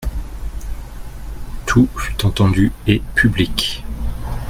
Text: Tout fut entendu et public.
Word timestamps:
Tout 1.67 1.87
fut 1.95 2.25
entendu 2.25 2.71
et 2.87 3.03
public. 3.13 3.83